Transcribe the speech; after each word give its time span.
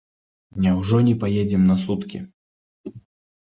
Няўжо 0.63 1.01
не 1.07 1.13
паедзем 1.23 1.67
на 1.73 1.77
суткі? 1.83 2.17